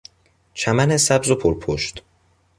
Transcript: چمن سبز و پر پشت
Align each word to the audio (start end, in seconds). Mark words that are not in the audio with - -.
چمن 0.53 0.97
سبز 0.97 1.31
و 1.31 1.35
پر 1.35 1.53
پشت 1.59 2.03